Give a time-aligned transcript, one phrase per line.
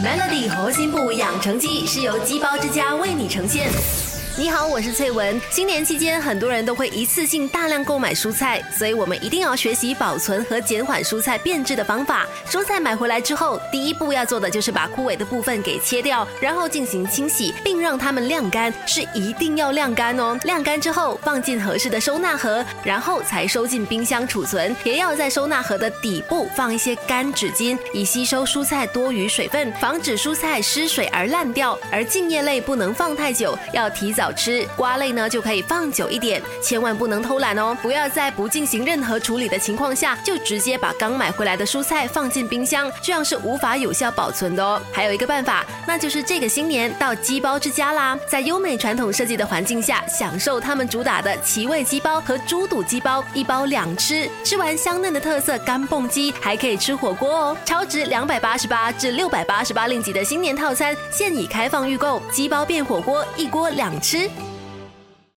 [0.00, 3.68] Melody 核心部养成记是由鸡包之家为你呈现。
[4.38, 5.40] 你好，我是翠文。
[5.50, 12.24] 新年期间，很多人都会一次性大量购买蔬菜，所以我们一定要学习保存和减缓蔬菜变质的方法。
[12.48, 20.38] 蔬菜买回来之后，第一步要做的就是把枯萎的部分给切掉，然后进行清洗，并让它们晾干，是一定要晾干哦。
[20.44, 24.74] 晾干之后，放进合适的收纳盒，然后才收进冰箱储存。
[24.84, 31.76] 也要在收纳盒的底部放一些干纸巾，以吸收蔬菜多余水分，防止蔬菜失水而烂掉。
[31.90, 34.27] 而茎叶类不能放太久，要提早。
[34.32, 37.76] 吃瓜类呢，就可以放久一点，千万不能偷懒哦！
[37.82, 44.80] 不要在不进行任何处理的情况下，就直接把刚买回来的蔬菜放进冰箱，这样是无法有效保存的哦。
[44.92, 57.56] 还有一个办法，那就是这个新年到鸡包之家啦，在优美传统设计的环境下，享受他们主打的奇味鸡包和猪肚鸡包，一包两吃，吃完香嫩的特色干蹦鸡，还可以吃火锅哦！
[57.64, 64.57] 超值两百八十八至六百八十八令吉的新年套餐，现已开放预购，鸡包变火锅，一锅两吃吃。